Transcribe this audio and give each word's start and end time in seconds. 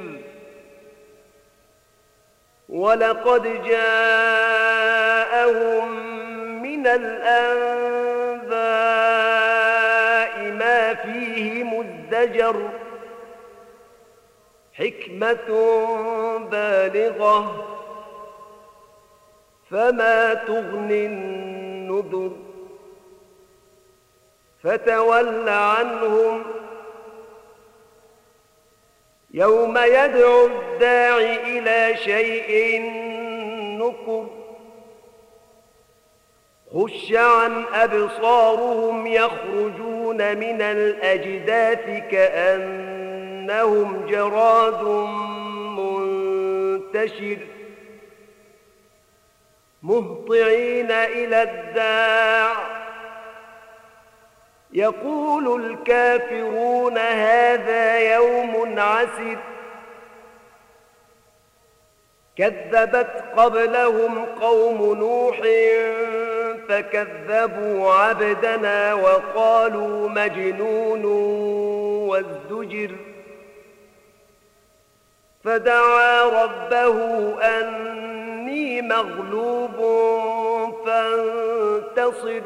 ولقد 2.70 3.64
جاءهم 3.64 4.91
من 6.62 6.88
الأنباء 6.88 8.52
ما 10.52 10.94
فيه 10.94 11.63
مزدجر 11.63 12.70
حكمة 14.74 15.50
بالغة. 16.52 17.71
فما 19.72 20.34
تغني 20.34 21.06
النذر 21.06 22.32
فتول 24.64 25.50
عنهم 25.50 26.44
يوم 29.34 29.78
يدعو 29.78 30.46
الداعي 30.46 31.60
إلى 31.60 31.98
شيء 31.98 32.82
نكر 33.80 34.28
خش 36.74 37.13
عن 37.13 37.66
أبصارهم 37.74 39.08
يخرجون 39.08 40.38
من 40.38 40.62
الأجداث 40.62 41.85
كأنهم 42.12 44.06
جراد 44.10 44.84
منتشر 45.78 47.38
مهطعين 49.84 50.91
إلى 50.91 51.43
الداع. 51.43 52.55
يقول 54.73 55.65
الكافرون 55.65 56.98
هذا 56.98 58.13
يوم 58.15 58.79
عسر. 58.79 59.38
كذبت 62.38 63.23
قبلهم 63.38 64.25
قوم 64.25 64.97
نوح 65.00 65.38
فكذبوا 66.69 67.94
عبدنا 67.94 68.94
وقالوا 68.94 70.09
مجنون 70.09 71.06
وازدجر. 72.09 72.95
فدعا 75.44 76.23
ربه 76.23 76.97
أني 78.52 78.81
مغلوب 78.81 79.78
فانتصر. 80.85 82.41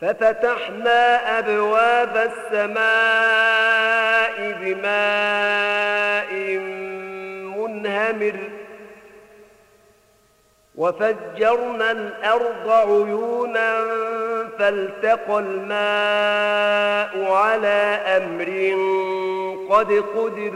ففتحنا 0.00 1.38
أبواب 1.38 2.32
السماء 2.52 2.76
بماء 4.60 6.32
منهمر. 7.58 8.38
وفجرنا 10.74 11.90
الأرض 11.90 12.70
عيونا 12.70 13.84
فالتقى 14.58 15.38
الماء 15.38 17.12
على 17.32 18.00
أمر 18.06 18.48
قد 19.74 19.92
قدر. 19.92 20.52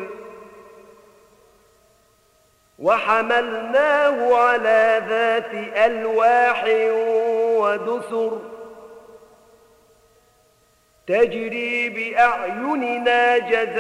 وحملناه 2.79 4.35
على 4.37 5.03
ذات 5.09 5.55
ألواح 5.77 6.65
ودسر. 7.59 8.41
تجري 11.07 11.89
بأعيننا 11.89 13.39
جزاء 13.39 13.75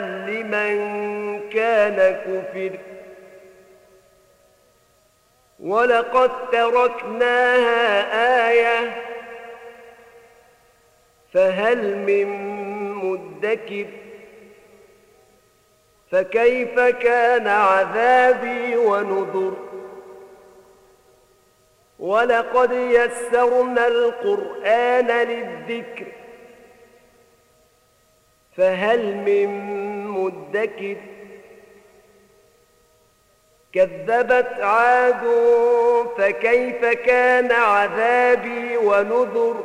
لمن 0.00 0.78
كان 1.50 2.20
كفر. 2.26 2.78
ولقد 5.60 6.50
تركناها 6.50 7.90
آية. 8.50 9.02
فهل 11.34 11.96
من 11.96 12.28
مدكر 12.92 13.86
فكيف 16.12 16.80
كان 16.80 17.46
عذابي 17.48 18.76
ونذر؟ 18.76 19.56
ولقد 21.98 22.72
يسرنا 22.72 23.86
القرآن 23.86 25.06
للذكر 25.06 26.06
فهل 28.56 29.16
من 29.16 29.48
مدكر؟ 30.06 30.96
كذبت 33.72 34.60
عاد 34.60 35.22
فكيف 36.18 36.84
كان 36.84 37.52
عذابي 37.52 38.76
ونذر؟ 38.76 39.64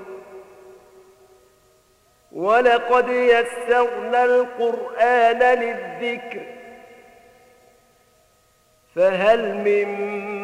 ولقد 2.31 3.09
يسرنا 3.09 4.23
القرآن 4.25 5.39
للذكر 5.59 6.41
فهل 8.95 9.57
من 9.57 9.87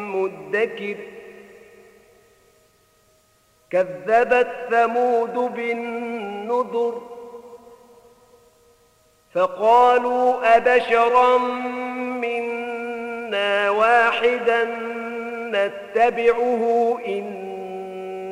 مدكر؟ 0.04 0.96
كذبت 3.70 4.48
ثمود 4.70 5.34
بالنذر 5.34 7.02
فقالوا 9.34 10.56
أبشرا 10.56 11.38
منا 12.18 13.70
واحدا 13.70 14.64
نتبعه 15.52 16.98
إنا 17.06 17.47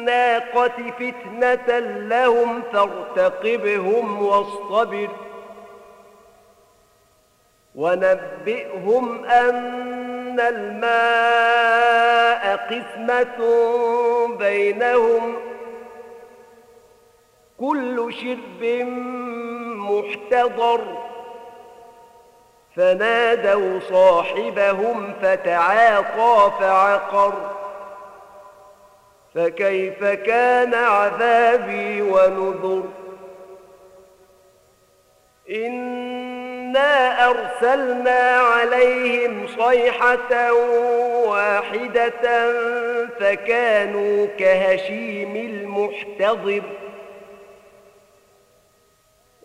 الناقة 0.00 0.92
فتنة 0.98 1.78
لهم 1.78 2.62
فارتقبهم 2.72 4.22
واصطبر 4.22 5.08
ونبئهم 7.74 9.24
أن 9.24 10.40
الماء 10.40 11.76
قسمة 12.56 13.38
بينهم 14.38 15.36
كل 17.60 18.12
شرب 18.12 18.64
محتضر 19.76 20.80
فنادوا 22.76 23.80
صاحبهم 23.80 25.14
فتعاطى 25.22 26.52
فعقر 26.60 27.59
فكيف 29.34 30.04
كان 30.04 30.74
عذابي 30.74 32.02
ونذر؟ 32.02 32.88
إنا 35.50 37.28
أرسلنا 37.30 38.20
عليهم 38.40 39.46
صيحة 39.46 40.52
واحدة 41.26 42.52
فكانوا 43.20 44.26
كهشيم 44.38 45.36
المحتضر. 45.36 46.62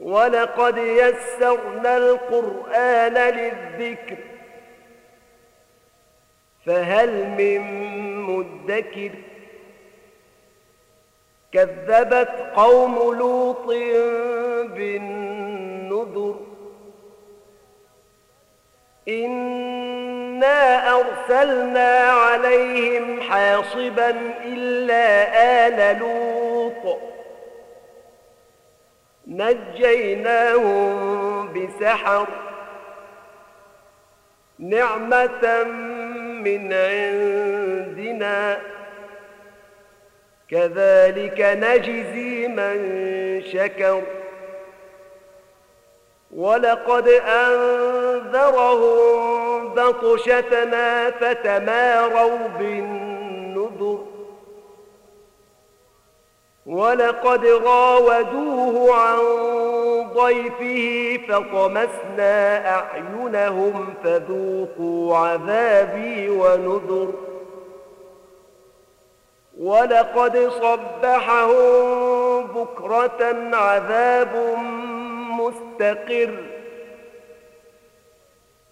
ولقد 0.01 0.77
يسرنا 0.77 1.97
القرآن 1.97 3.13
للذكر 3.13 4.17
فهل 6.65 7.27
من 7.27 7.61
مدكر؟ 8.21 9.11
كذبت 11.55 12.51
قوم 12.55 12.95
لوط 13.17 13.67
بالنذر. 14.75 16.35
إنا 19.07 20.91
أرسلنا 20.95 22.09
عليهم 22.09 23.21
حاصبا 23.21 24.09
إلا 24.45 25.07
آل 25.67 25.99
لوط. 25.99 26.97
نجيناهم 29.27 30.73
بسحر. 31.53 32.27
نعمة 34.59 35.63
من 36.43 36.73
عندنا. 36.73 38.57
كذلك 40.49 41.41
نجزي 41.41 42.47
من 42.47 42.77
شكر. 43.51 44.01
ولقد 46.35 47.07
أنذرهم 47.27 48.65
بطشتنا 49.73 51.11
فتماروا 51.11 52.47
بالنذر. 52.59 54.05
ولقد 56.65 57.45
راودوه 57.45 58.95
عن 58.95 59.19
ضيفه 60.13 61.19
فطمسنا 61.27 62.69
أعينهم 62.69 63.93
فذوقوا 64.03 65.17
عذابي 65.17 66.29
ونذر. 66.29 67.13
ولقد 69.59 70.49
صبحهم 70.49 72.43
بكرة 72.47 73.55
عذاب 73.55 74.57
مستقر. 75.39 76.43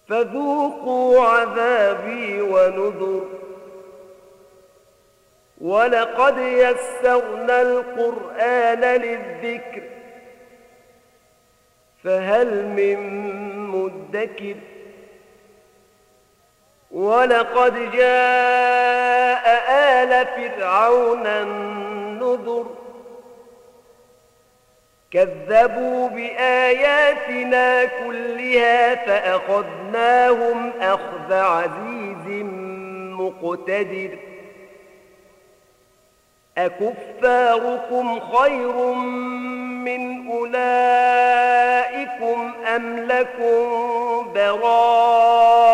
فذوقوا 0.08 1.20
عذابي 1.20 2.42
ونذر. 2.42 3.28
ولقد 5.60 6.38
يسرنا 6.38 7.62
القرآن 7.62 8.80
للذكر. 8.80 9.82
فهل 12.04 12.66
من 12.66 12.98
مدكر؟ 13.68 14.73
ولقد 16.94 17.90
جاء 17.92 19.44
آل 19.68 20.26
فرعون 20.26 21.26
النذر. 21.26 22.66
كذبوا 25.10 26.08
بآياتنا 26.08 27.84
كلها 27.84 28.94
فأخذناهم 28.94 30.72
أخذ 30.80 31.32
عزيز 31.32 32.44
مقتدر. 33.18 34.18
أكفاركم 36.58 38.20
خير 38.20 38.92
من 39.84 40.30
أولئكم 40.30 41.34
أم 42.76 42.98
لكم 42.98 44.32
براءة 44.34 45.73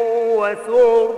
وسعر 0.41 1.15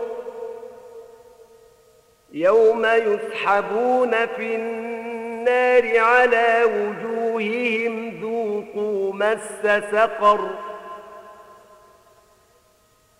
يوم 2.32 2.86
يسحبون 2.86 4.12
في 4.26 4.56
النار 4.56 6.00
على 6.00 6.64
وجوههم 6.64 8.20
ذوقوا 8.22 9.14
مس 9.14 9.82
سقر 9.92 10.50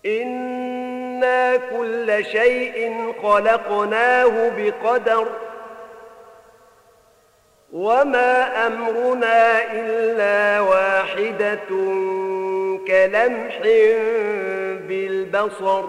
إنا 0.06 1.56
كل 1.56 2.24
شيء 2.24 3.12
خلقناه 3.22 4.48
بقدر 4.56 5.28
وما 7.72 8.66
أمرنا 8.66 9.72
إلا 9.72 10.60
واحدة 10.60 11.68
كلمح 13.04 13.58
بالبصر. 14.88 15.84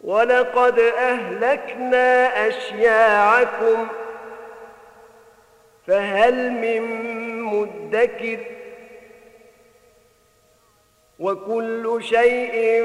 ولقد 0.00 0.78
أهلكنا 0.78 2.48
أشياعكم 2.48 3.86
فهل 5.86 6.50
من 6.50 6.82
مدكر؟ 7.42 8.38
وكل 11.18 11.98
شيء 12.02 12.82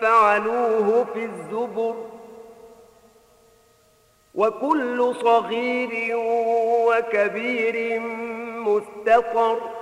فعلوه 0.00 1.04
في 1.14 1.24
الزبر. 1.24 1.94
وكل 4.34 5.14
صغير 5.14 6.16
وكبير 6.86 8.00
مستقر. 8.58 9.81